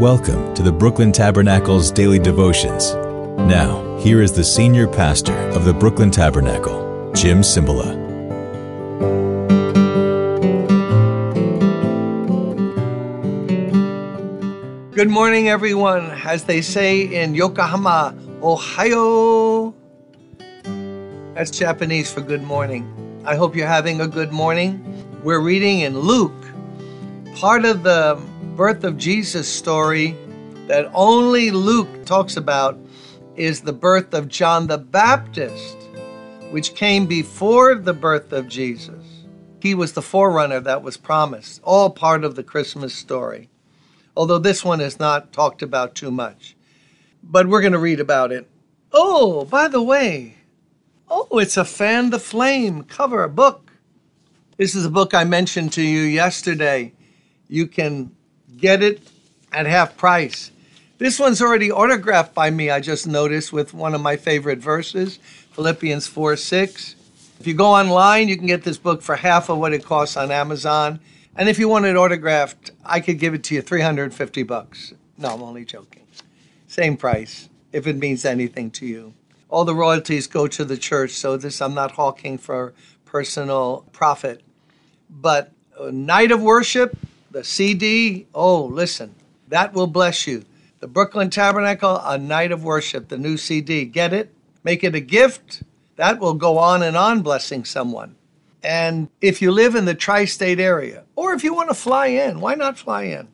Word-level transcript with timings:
Welcome 0.00 0.52
to 0.52 0.62
the 0.62 0.70
Brooklyn 0.70 1.10
Tabernacle's 1.10 1.90
daily 1.90 2.18
devotions. 2.18 2.92
Now, 3.48 3.96
here 3.96 4.20
is 4.20 4.30
the 4.30 4.44
senior 4.44 4.86
pastor 4.86 5.32
of 5.52 5.64
the 5.64 5.72
Brooklyn 5.72 6.10
Tabernacle, 6.10 7.10
Jim 7.14 7.40
Cymbala. 7.40 7.94
Good 14.92 15.08
morning, 15.08 15.48
everyone. 15.48 16.10
As 16.26 16.44
they 16.44 16.60
say 16.60 17.00
in 17.00 17.34
Yokohama, 17.34 18.14
Ohio. 18.42 19.74
That's 21.32 21.50
Japanese 21.50 22.12
for 22.12 22.20
good 22.20 22.42
morning. 22.42 22.84
I 23.24 23.34
hope 23.34 23.56
you're 23.56 23.66
having 23.66 24.02
a 24.02 24.06
good 24.06 24.30
morning. 24.30 24.84
We're 25.24 25.40
reading 25.40 25.80
in 25.80 25.98
Luke, 25.98 26.34
part 27.36 27.64
of 27.64 27.82
the 27.82 28.20
birth 28.56 28.84
of 28.84 28.96
Jesus 28.96 29.46
story 29.46 30.16
that 30.66 30.90
only 30.94 31.50
Luke 31.50 32.06
talks 32.06 32.38
about 32.38 32.78
is 33.36 33.60
the 33.60 33.72
birth 33.74 34.14
of 34.14 34.28
John 34.28 34.66
the 34.66 34.78
Baptist, 34.78 35.76
which 36.50 36.74
came 36.74 37.04
before 37.04 37.74
the 37.74 37.92
birth 37.92 38.32
of 38.32 38.48
Jesus. 38.48 39.04
He 39.60 39.74
was 39.74 39.92
the 39.92 40.00
forerunner 40.00 40.60
that 40.60 40.82
was 40.82 40.96
promised, 40.96 41.60
all 41.64 41.90
part 41.90 42.24
of 42.24 42.34
the 42.34 42.42
Christmas 42.42 42.94
story. 42.94 43.50
Although 44.16 44.38
this 44.38 44.64
one 44.64 44.80
is 44.80 44.98
not 44.98 45.34
talked 45.34 45.60
about 45.60 45.94
too 45.94 46.10
much. 46.10 46.56
But 47.22 47.48
we're 47.48 47.60
going 47.60 47.74
to 47.74 47.78
read 47.78 48.00
about 48.00 48.32
it. 48.32 48.48
Oh, 48.90 49.44
by 49.44 49.68
the 49.68 49.82
way, 49.82 50.36
oh, 51.10 51.38
it's 51.38 51.58
a 51.58 51.64
Fan 51.66 52.08
the 52.08 52.18
Flame 52.18 52.84
cover 52.84 53.28
book. 53.28 53.70
This 54.56 54.74
is 54.74 54.86
a 54.86 54.90
book 54.90 55.12
I 55.12 55.24
mentioned 55.24 55.74
to 55.74 55.82
you 55.82 56.00
yesterday. 56.00 56.94
You 57.48 57.66
can 57.66 58.15
get 58.56 58.82
it 58.82 59.00
at 59.52 59.66
half 59.66 59.96
price. 59.96 60.50
This 60.98 61.18
one's 61.18 61.42
already 61.42 61.70
autographed 61.70 62.34
by 62.34 62.50
me, 62.50 62.70
I 62.70 62.80
just 62.80 63.06
noticed, 63.06 63.52
with 63.52 63.74
one 63.74 63.94
of 63.94 64.00
my 64.00 64.16
favorite 64.16 64.60
verses, 64.60 65.18
Philippians 65.52 66.06
4 66.06 66.36
6. 66.36 66.94
If 67.38 67.46
you 67.46 67.52
go 67.52 67.66
online, 67.66 68.28
you 68.28 68.36
can 68.36 68.46
get 68.46 68.62
this 68.62 68.78
book 68.78 69.02
for 69.02 69.16
half 69.16 69.50
of 69.50 69.58
what 69.58 69.74
it 69.74 69.84
costs 69.84 70.16
on 70.16 70.30
Amazon. 70.30 71.00
And 71.36 71.50
if 71.50 71.58
you 71.58 71.68
want 71.68 71.84
it 71.84 71.96
autographed, 71.96 72.70
I 72.82 73.00
could 73.00 73.18
give 73.18 73.34
it 73.34 73.44
to 73.44 73.54
you 73.54 73.60
350 73.60 74.42
bucks. 74.44 74.94
No, 75.18 75.34
I'm 75.34 75.42
only 75.42 75.66
joking. 75.66 76.06
Same 76.66 76.96
price, 76.96 77.50
if 77.72 77.86
it 77.86 77.96
means 77.96 78.24
anything 78.24 78.70
to 78.72 78.86
you. 78.86 79.12
All 79.50 79.66
the 79.66 79.74
royalties 79.74 80.26
go 80.26 80.46
to 80.46 80.64
the 80.64 80.78
church, 80.78 81.10
so 81.10 81.36
this 81.36 81.60
I'm 81.60 81.74
not 81.74 81.92
hawking 81.92 82.38
for 82.38 82.72
personal 83.04 83.84
profit. 83.92 84.42
But 85.10 85.52
a 85.78 85.92
night 85.92 86.32
of 86.32 86.42
worship, 86.42 86.96
the 87.36 87.44
CD, 87.44 88.26
oh, 88.34 88.64
listen, 88.64 89.14
that 89.48 89.74
will 89.74 89.86
bless 89.86 90.26
you. 90.26 90.42
The 90.80 90.86
Brooklyn 90.88 91.28
Tabernacle, 91.28 92.00
A 92.02 92.16
Night 92.16 92.50
of 92.50 92.64
Worship, 92.64 93.08
the 93.08 93.18
new 93.18 93.36
CD. 93.36 93.84
Get 93.84 94.14
it? 94.14 94.32
Make 94.64 94.82
it 94.82 94.94
a 94.94 95.00
gift. 95.00 95.62
That 95.96 96.18
will 96.18 96.32
go 96.32 96.56
on 96.56 96.82
and 96.82 96.96
on 96.96 97.20
blessing 97.20 97.66
someone. 97.66 98.16
And 98.62 99.10
if 99.20 99.42
you 99.42 99.52
live 99.52 99.74
in 99.74 99.84
the 99.84 99.94
tri 99.94 100.24
state 100.24 100.58
area, 100.58 101.04
or 101.14 101.34
if 101.34 101.44
you 101.44 101.52
want 101.52 101.68
to 101.68 101.74
fly 101.74 102.06
in, 102.06 102.40
why 102.40 102.54
not 102.54 102.78
fly 102.78 103.02
in? 103.02 103.28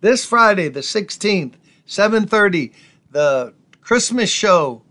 This 0.00 0.24
Friday, 0.24 0.68
the 0.68 0.78
16th, 0.78 1.54
7:30, 1.88 2.70
the 3.10 3.52
Christmas 3.80 4.30
show, 4.30 4.82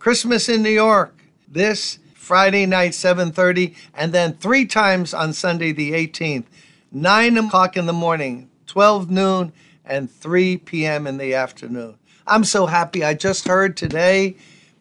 Christmas 0.00 0.48
in 0.48 0.64
New 0.64 0.70
York. 0.70 1.14
This 1.46 2.00
Friday 2.16 2.66
night, 2.66 2.90
7:30, 2.90 3.76
and 3.94 4.12
then 4.12 4.32
three 4.32 4.66
times 4.66 5.14
on 5.14 5.32
Sunday, 5.32 5.70
the 5.70 5.92
18th. 5.92 6.46
9 6.92 7.38
o'clock 7.38 7.76
in 7.76 7.86
the 7.86 7.92
morning, 7.92 8.50
12 8.66 9.10
noon, 9.10 9.52
and 9.84 10.10
3 10.10 10.56
p.m. 10.56 11.06
in 11.06 11.18
the 11.18 11.34
afternoon. 11.34 11.96
I'm 12.26 12.42
so 12.42 12.66
happy. 12.66 13.04
I 13.04 13.14
just 13.14 13.46
heard 13.46 13.76
today 13.76 14.36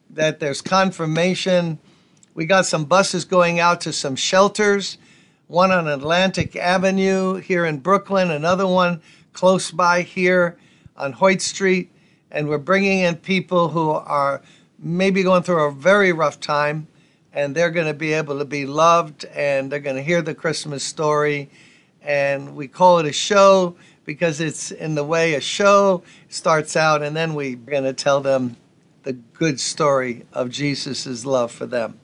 that 0.10 0.40
there's 0.40 0.62
confirmation. 0.62 1.78
We 2.34 2.48
got 2.48 2.66
some 2.66 2.86
buses 2.86 3.26
going 3.26 3.60
out 3.60 3.82
to 3.82 3.94
some 3.94 4.16
shelters, 4.16 4.98
one 5.46 5.72
on 5.72 5.88
Atlantic 5.88 6.56
Avenue 6.56 7.36
here 7.36 7.64
in 7.64 7.78
Brooklyn, 7.78 8.32
another 8.32 8.66
one 8.66 9.02
close 9.34 9.70
by 9.70 10.02
here 10.02 10.58
on 10.98 11.14
Hoyt 11.14 11.42
Street. 11.42 11.92
And 12.32 12.50
we're 12.50 12.58
bringing 12.58 13.00
in 13.00 13.18
people 13.18 13.70
who 13.70 13.92
are 13.92 14.42
maybe 14.80 15.22
going 15.22 15.44
through 15.44 15.64
a 15.64 15.72
very 15.72 16.12
rough 16.12 16.40
time, 16.40 16.88
and 17.34 17.56
they're 17.56 17.72
going 17.72 17.88
to 17.88 17.94
be 17.94 18.14
able 18.14 18.40
to 18.40 18.46
be 18.46 18.66
loved, 18.66 19.26
and 19.26 19.72
they're 19.72 19.80
going 19.80 19.96
to 19.96 20.02
hear 20.02 20.24
the 20.24 20.34
Christmas 20.34 20.84
story 20.84 21.52
and 22.02 22.56
we 22.56 22.68
call 22.68 23.00
it 23.00 23.06
a 23.06 23.12
show 23.12 23.76
because 24.06 24.40
it's 24.40 24.72
in 24.72 24.96
the 24.96 25.04
way 25.04 25.36
a 25.36 25.42
show 25.42 26.04
starts 26.30 26.76
out, 26.76 27.04
and 27.04 27.16
then 27.16 27.36
we're 27.36 27.56
going 27.56 27.84
to 27.84 27.94
tell 27.94 28.22
them 28.22 28.56
the 29.04 29.14
good 29.14 29.60
story 29.60 30.26
of 30.34 30.50
Jesus' 30.50 31.26
love 31.26 31.52
for 31.52 31.66
them. 31.66 32.00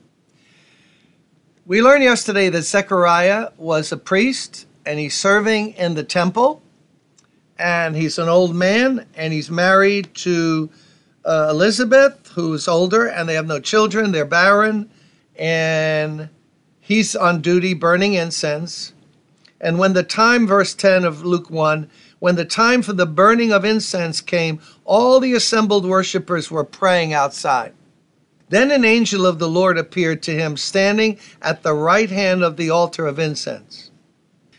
We 1.66 1.82
learned 1.82 2.04
yesterday 2.04 2.50
that 2.50 2.62
Zechariah 2.62 3.50
was 3.58 3.92
a 3.92 3.98
priest 3.98 4.68
and 4.86 5.00
he's 5.00 5.16
serving 5.16 5.72
in 5.74 5.96
the 5.96 6.04
temple, 6.04 6.62
and 7.58 7.96
he's 7.96 8.20
an 8.20 8.30
old 8.30 8.56
man, 8.56 9.08
and 9.16 9.34
he's 9.34 9.50
married 9.50 10.14
to 10.14 10.70
uh, 11.26 11.48
Elizabeth, 11.50 12.28
who's 12.36 12.68
older, 12.68 13.08
and 13.08 13.28
they 13.28 13.34
have 13.34 13.48
no 13.48 13.60
children, 13.60 14.12
they're 14.12 14.26
barren, 14.26 14.92
and 15.38 16.30
he's 16.80 17.16
on 17.16 17.42
duty 17.42 17.74
burning 17.74 18.14
incense 18.14 18.94
and 19.62 19.80
when 19.80 19.94
the 19.94 20.04
time, 20.04 20.46
verse 20.46 20.74
10 20.74 21.06
of 21.06 21.24
Luke 21.24 21.50
1, 21.50 21.90
when 22.20 22.36
the 22.36 22.46
time 22.46 22.82
for 22.82 22.94
the 22.94 23.06
burning 23.06 23.52
of 23.52 23.64
incense 23.64 24.22
came, 24.22 24.60
all 24.84 25.20
the 25.20 25.34
assembled 25.34 25.86
worshippers 25.86 26.52
were 26.52 26.64
praying 26.64 27.14
outside. 27.14 27.74
Then 28.50 28.70
an 28.70 28.86
angel 28.86 29.26
of 29.26 29.40
the 29.40 29.50
Lord 29.50 29.78
appeared 29.78 30.22
to 30.24 30.34
him, 30.34 30.58
standing 30.58 31.18
at 31.42 31.64
the 31.64 31.74
right 31.74 32.10
hand 32.10 32.44
of 32.44 32.58
the 32.58 32.70
altar 32.70 33.08
of 33.08 33.18
incense. 33.18 33.92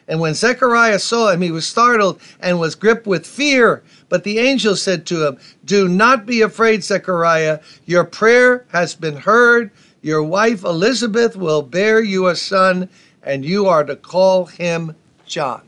And 0.08 0.20
when 0.20 0.34
Zechariah 0.34 1.00
saw 1.00 1.30
him, 1.30 1.42
he 1.42 1.50
was 1.50 1.66
startled 1.66 2.20
and 2.40 2.60
was 2.60 2.74
gripped 2.74 3.06
with 3.06 3.26
fear. 3.26 3.82
But 4.08 4.22
the 4.24 4.38
angel 4.38 4.76
said 4.76 5.04
to 5.06 5.26
him, 5.26 5.38
Do 5.64 5.88
not 5.88 6.26
be 6.26 6.42
afraid, 6.42 6.84
Zechariah. 6.84 7.60
Your 7.84 8.04
prayer 8.04 8.64
has 8.68 8.94
been 8.94 9.16
heard. 9.16 9.70
Your 10.02 10.22
wife 10.22 10.62
Elizabeth 10.62 11.34
will 11.34 11.62
bear 11.62 12.00
you 12.00 12.28
a 12.28 12.36
son 12.36 12.88
and 13.26 13.44
you 13.44 13.66
are 13.66 13.84
to 13.84 13.96
call 13.96 14.46
him 14.46 14.94
John. 15.26 15.62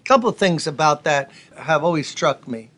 A 0.00 0.02
couple 0.02 0.30
of 0.30 0.38
things 0.38 0.66
about 0.66 1.04
that 1.04 1.30
have 1.56 1.84
always 1.84 2.08
struck 2.08 2.48
me. 2.48 2.70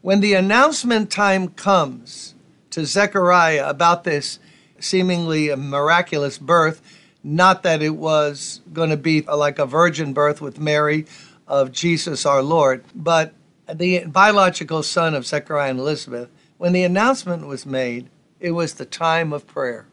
When 0.00 0.20
the 0.20 0.34
announcement 0.34 1.10
time 1.10 1.48
comes 1.48 2.34
to 2.70 2.86
Zechariah 2.86 3.68
about 3.68 4.04
this 4.04 4.38
seemingly 4.80 5.54
miraculous 5.54 6.38
birth, 6.38 6.80
not 7.22 7.62
that 7.64 7.82
it 7.82 7.96
was 7.96 8.60
going 8.72 8.90
to 8.90 8.96
be 8.96 9.20
like 9.22 9.58
a 9.58 9.66
virgin 9.66 10.12
birth 10.12 10.40
with 10.40 10.58
Mary 10.58 11.06
of 11.46 11.70
Jesus 11.70 12.24
our 12.24 12.42
Lord, 12.42 12.82
but 12.94 13.34
the 13.72 14.04
biological 14.06 14.82
son 14.82 15.14
of 15.14 15.26
Zechariah 15.26 15.70
and 15.70 15.80
Elizabeth, 15.80 16.30
when 16.56 16.72
the 16.72 16.84
announcement 16.84 17.46
was 17.46 17.66
made, 17.66 18.08
it 18.40 18.52
was 18.52 18.74
the 18.74 18.84
time 18.86 19.32
of 19.32 19.46
prayer. 19.46 19.86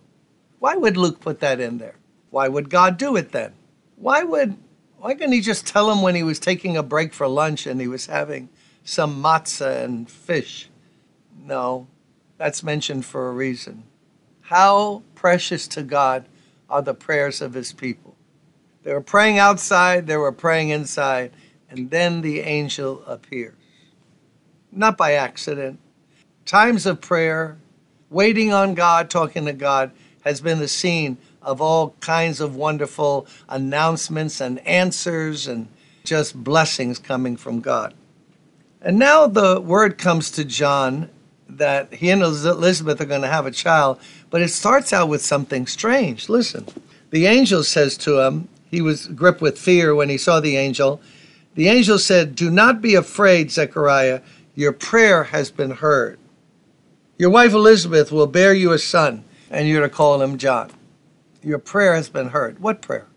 Why 0.60 0.76
would 0.76 0.96
Luke 0.96 1.20
put 1.20 1.40
that 1.42 1.60
in 1.60 1.80
there? 1.80 1.96
Why 2.30 2.48
would 2.48 2.70
God 2.70 2.98
do 2.98 3.16
it 3.16 3.32
then? 3.32 3.54
Why 3.96 4.24
would 4.24 4.58
why 4.98 5.16
couldn't 5.16 5.34
he 5.34 5.42
just 5.42 5.68
tell 5.68 5.92
him 5.92 6.02
when 6.02 6.16
he 6.16 6.24
was 6.24 6.40
taking 6.40 6.78
a 6.78 6.84
break 6.84 7.14
for 7.14 7.28
lunch 7.28 7.68
and 7.68 7.82
he 7.82 7.90
was 7.90 8.06
having 8.06 8.48
some 8.86 9.22
matzah 9.22 9.84
and 9.84 10.10
fish? 10.10 10.70
No, 11.38 11.88
that's 12.38 12.64
mentioned 12.64 13.04
for 13.04 13.28
a 13.28 13.34
reason. 13.34 13.84
How 14.42 15.04
precious 15.14 15.68
to 15.70 15.84
God 15.84 16.26
are 16.70 16.82
the 16.82 16.94
prayers 16.94 17.42
of 17.42 17.54
his 17.54 17.74
people. 17.74 18.16
They 18.84 18.94
were 18.94 19.02
praying 19.02 19.40
outside, 19.40 20.08
they 20.08 20.16
were 20.16 20.32
praying 20.32 20.70
inside, 20.70 21.32
and 21.70 21.90
then 21.90 22.22
the 22.22 22.40
angel 22.40 23.04
appears. 23.06 23.56
Not 24.72 24.98
by 24.98 25.14
accident. 25.14 25.80
Times 26.46 26.86
of 26.86 27.02
prayer, 27.02 27.58
waiting 28.10 28.54
on 28.54 28.74
God, 28.74 29.10
talking 29.10 29.46
to 29.46 29.54
God, 29.54 29.92
has 30.24 30.42
been 30.42 30.60
the 30.60 30.68
scene 30.68 31.18
of 31.44 31.62
all 31.62 31.96
kinds 32.00 32.40
of 32.40 32.56
wonderful 32.56 33.28
announcements 33.50 34.42
and 34.42 34.60
answers 34.68 35.48
and 35.48 35.68
just 36.04 36.42
blessings 36.44 37.00
coming 37.00 37.38
from 37.38 37.60
God. 37.60 37.94
And 38.82 39.00
now 39.00 39.28
the 39.28 39.62
word 39.62 39.98
comes 39.98 40.32
to 40.32 40.44
John 40.44 41.10
that 41.48 41.94
he 41.94 42.10
and 42.10 42.22
Elizabeth 42.22 43.00
are 43.00 43.06
going 43.06 43.22
to 43.22 43.28
have 43.28 43.46
a 43.46 43.52
child, 43.52 44.00
but 44.30 44.42
it 44.42 44.50
starts 44.50 44.92
out 44.92 45.08
with 45.08 45.24
something 45.24 45.68
strange. 45.68 46.30
Listen, 46.30 46.66
the 47.12 47.26
angel 47.26 47.64
says 47.64 47.98
to 48.00 48.20
him, 48.20 48.50
he 48.70 48.82
was 48.82 49.08
gripped 49.08 49.42
with 49.42 49.60
fear 49.60 49.94
when 49.94 50.10
he 50.10 50.18
saw 50.18 50.40
the 50.40 50.58
angel. 50.58 51.00
The 51.54 51.68
angel 51.68 52.00
said, 52.00 52.36
Do 52.36 52.50
not 52.50 52.82
be 52.82 52.96
afraid, 52.96 53.52
Zechariah. 53.52 54.22
Your 54.56 54.72
prayer 54.72 55.26
has 55.26 55.52
been 55.52 55.72
heard. 55.72 56.18
Your 57.20 57.30
wife 57.30 57.54
Elizabeth 57.54 58.12
will 58.12 58.26
bear 58.26 58.54
you 58.54 58.72
a 58.72 58.80
son, 58.80 59.24
and 59.52 59.68
you're 59.68 59.82
to 59.82 59.90
call 59.90 60.22
him 60.22 60.40
John 60.40 60.72
your 61.44 61.60
prayer 61.60 61.96
has 61.96 62.10
been 62.10 62.30
heard. 62.30 62.60
What 62.60 62.82
prayer? 62.82 63.08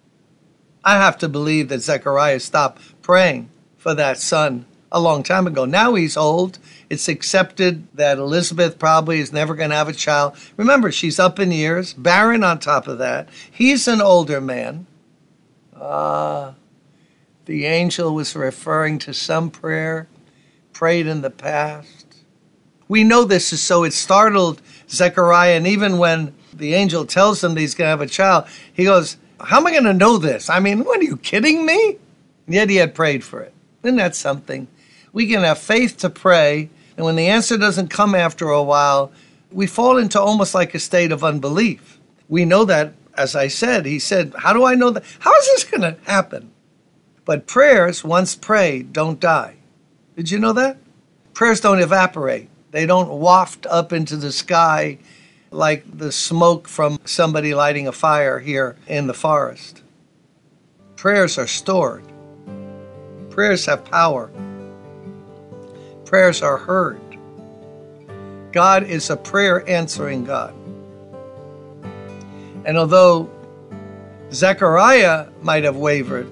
I 0.84 0.94
have 0.94 1.18
to 1.18 1.28
believe 1.28 1.68
that 1.68 1.80
Zechariah 1.80 2.40
stopped 2.40 3.02
praying 3.02 3.50
for 3.76 3.94
that 3.94 4.18
son 4.18 4.66
a 4.92 5.00
long 5.00 5.22
time 5.22 5.46
ago. 5.46 5.64
Now 5.64 5.94
he's 5.94 6.16
old. 6.16 6.58
It's 6.88 7.08
accepted 7.08 7.86
that 7.94 8.18
Elizabeth 8.18 8.78
probably 8.78 9.18
is 9.18 9.32
never 9.32 9.54
going 9.54 9.70
to 9.70 9.76
have 9.76 9.88
a 9.88 9.92
child. 9.92 10.36
Remember, 10.56 10.92
she's 10.92 11.18
up 11.18 11.40
in 11.40 11.50
years, 11.50 11.92
barren 11.94 12.44
on 12.44 12.58
top 12.58 12.86
of 12.86 12.98
that. 12.98 13.28
He's 13.50 13.88
an 13.88 14.00
older 14.00 14.40
man. 14.40 14.86
Ah, 15.74 16.50
uh, 16.50 16.54
the 17.46 17.64
angel 17.66 18.14
was 18.14 18.34
referring 18.34 18.98
to 19.00 19.12
some 19.12 19.50
prayer 19.50 20.08
prayed 20.72 21.06
in 21.06 21.22
the 21.22 21.30
past. 21.30 22.06
We 22.88 23.02
know 23.02 23.24
this 23.24 23.52
is 23.52 23.62
so 23.62 23.82
it 23.84 23.92
startled 23.92 24.60
Zechariah, 24.88 25.56
and 25.56 25.66
even 25.66 25.98
when 25.98 26.34
the 26.58 26.74
angel 26.74 27.04
tells 27.06 27.42
him 27.42 27.54
that 27.54 27.60
he's 27.60 27.74
going 27.74 27.86
to 27.86 27.90
have 27.90 28.00
a 28.00 28.06
child, 28.06 28.46
he 28.72 28.84
goes, 28.84 29.16
How 29.40 29.58
am 29.58 29.66
I 29.66 29.72
going 29.72 29.84
to 29.84 29.94
know 29.94 30.18
this? 30.18 30.50
I 30.50 30.60
mean, 30.60 30.84
what 30.84 31.00
are 31.00 31.04
you 31.04 31.16
kidding 31.16 31.66
me? 31.66 31.98
And 32.46 32.54
yet 32.54 32.70
he 32.70 32.76
had 32.76 32.94
prayed 32.94 33.24
for 33.24 33.40
it. 33.40 33.52
Isn't 33.82 33.96
that 33.96 34.16
something? 34.16 34.68
We 35.12 35.28
can 35.28 35.42
have 35.42 35.58
faith 35.58 35.96
to 35.98 36.10
pray, 36.10 36.68
and 36.96 37.06
when 37.06 37.16
the 37.16 37.28
answer 37.28 37.56
doesn't 37.56 37.88
come 37.88 38.14
after 38.14 38.48
a 38.48 38.62
while, 38.62 39.12
we 39.50 39.66
fall 39.66 39.96
into 39.96 40.20
almost 40.20 40.54
like 40.54 40.74
a 40.74 40.78
state 40.78 41.12
of 41.12 41.24
unbelief. 41.24 41.98
We 42.28 42.44
know 42.44 42.64
that, 42.64 42.94
as 43.14 43.36
I 43.36 43.48
said, 43.48 43.86
he 43.86 43.98
said, 43.98 44.34
How 44.38 44.52
do 44.52 44.64
I 44.64 44.74
know 44.74 44.90
that? 44.90 45.04
How 45.20 45.34
is 45.34 45.46
this 45.46 45.64
going 45.64 45.82
to 45.82 45.96
happen? 46.04 46.50
But 47.24 47.46
prayers, 47.46 48.04
once 48.04 48.34
prayed, 48.34 48.92
don't 48.92 49.18
die. 49.18 49.56
Did 50.16 50.30
you 50.30 50.38
know 50.38 50.52
that? 50.52 50.78
Prayers 51.34 51.60
don't 51.60 51.80
evaporate, 51.80 52.48
they 52.70 52.86
don't 52.86 53.10
waft 53.10 53.66
up 53.66 53.92
into 53.92 54.16
the 54.16 54.32
sky 54.32 54.98
like 55.56 55.84
the 55.96 56.12
smoke 56.12 56.68
from 56.68 56.98
somebody 57.06 57.54
lighting 57.54 57.88
a 57.88 57.92
fire 57.92 58.38
here 58.38 58.76
in 58.86 59.06
the 59.06 59.14
forest. 59.14 59.82
Prayers 60.96 61.38
are 61.38 61.46
stored, 61.46 62.04
prayers 63.30 63.64
have 63.64 63.84
power, 63.84 64.30
prayers 66.04 66.42
are 66.42 66.58
heard. 66.58 67.00
God 68.52 68.84
is 68.84 69.10
a 69.10 69.16
prayer 69.16 69.68
answering 69.68 70.24
God. 70.24 70.54
And 72.64 72.76
although 72.76 73.30
Zechariah 74.32 75.28
might 75.42 75.64
have 75.64 75.76
wavered, 75.76 76.30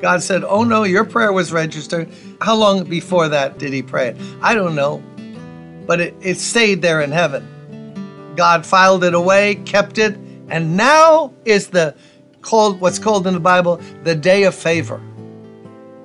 God 0.00 0.22
said, 0.22 0.44
Oh 0.44 0.64
no, 0.64 0.84
your 0.84 1.04
prayer 1.04 1.32
was 1.32 1.52
registered. 1.52 2.08
How 2.40 2.54
long 2.54 2.84
before 2.84 3.28
that 3.28 3.58
did 3.58 3.72
he 3.72 3.82
pray 3.82 4.08
it? 4.08 4.16
I 4.42 4.54
don't 4.54 4.74
know. 4.74 5.02
But 5.86 6.00
it, 6.00 6.14
it 6.20 6.36
stayed 6.36 6.80
there 6.82 7.00
in 7.00 7.10
heaven. 7.10 7.53
God 8.36 8.66
filed 8.66 9.04
it 9.04 9.14
away, 9.14 9.56
kept 9.56 9.98
it, 9.98 10.16
and 10.48 10.76
now 10.76 11.32
is 11.44 11.68
the 11.68 11.94
called 12.42 12.80
what's 12.80 12.98
called 12.98 13.26
in 13.26 13.34
the 13.34 13.40
Bible 13.40 13.80
the 14.02 14.14
day 14.14 14.44
of 14.44 14.54
favor. 14.54 15.00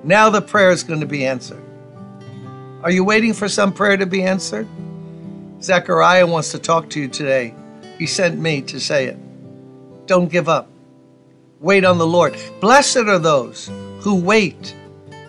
Now 0.02 0.30
the 0.30 0.40
prayer 0.40 0.70
is 0.70 0.82
going 0.82 1.00
to 1.00 1.06
be 1.06 1.26
answered. 1.26 1.62
Are 2.82 2.90
you 2.90 3.04
waiting 3.04 3.34
for 3.34 3.48
some 3.48 3.72
prayer 3.72 3.98
to 3.98 4.06
be 4.06 4.22
answered? 4.22 4.66
Zechariah 5.62 6.26
wants 6.26 6.50
to 6.52 6.58
talk 6.58 6.88
to 6.90 7.00
you 7.00 7.08
today. 7.08 7.54
He 7.98 8.06
sent 8.06 8.38
me 8.38 8.62
to 8.62 8.80
say 8.80 9.06
it. 9.06 9.18
Don't 10.06 10.30
give 10.30 10.48
up. 10.48 10.70
Wait 11.60 11.84
on 11.84 11.98
the 11.98 12.06
Lord. 12.06 12.34
Blessed 12.60 12.96
are 12.96 13.18
those 13.18 13.70
who 14.00 14.14
wait, 14.14 14.74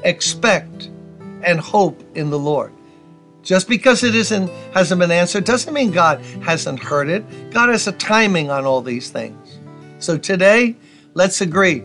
expect, 0.06 0.90
and 1.44 1.60
hope 1.60 2.02
in 2.16 2.30
the 2.30 2.40
Lord. 2.40 2.72
Just 3.44 3.68
because 3.68 4.04
it 4.04 4.14
isn't 4.14 4.50
hasn't 4.74 5.00
been 5.00 5.12
answered 5.12 5.46
doesn't 5.46 5.74
mean 5.74 5.92
God 5.92 6.22
hasn't 6.44 6.80
heard 6.80 7.10
it. 7.10 7.24
God 7.52 7.70
has 7.70 7.88
a 7.88 7.92
timing 7.94 8.52
on 8.52 8.66
all 8.66 8.82
these 8.82 9.10
things. 9.10 9.60
So 10.00 10.18
today, 10.18 10.76
let's 11.14 11.42
agree. 11.42 11.84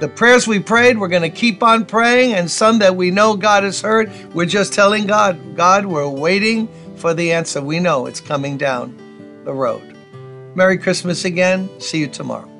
The 0.00 0.08
prayers 0.08 0.46
we 0.46 0.60
prayed, 0.60 0.98
we're 0.98 1.08
going 1.08 1.22
to 1.22 1.30
keep 1.30 1.62
on 1.62 1.84
praying, 1.84 2.34
and 2.34 2.48
some 2.48 2.78
that 2.78 2.94
we 2.94 3.10
know 3.10 3.36
God 3.36 3.64
has 3.64 3.80
heard, 3.80 4.12
we're 4.32 4.46
just 4.46 4.72
telling 4.72 5.08
God, 5.08 5.56
God, 5.56 5.86
we're 5.86 6.08
waiting 6.08 6.68
for 6.94 7.14
the 7.14 7.32
answer. 7.32 7.60
We 7.60 7.80
know 7.80 8.06
it's 8.06 8.20
coming 8.20 8.56
down 8.56 8.96
the 9.44 9.52
road. 9.52 9.96
Merry 10.54 10.78
Christmas 10.78 11.24
again. 11.24 11.68
See 11.80 11.98
you 11.98 12.06
tomorrow. 12.06 12.57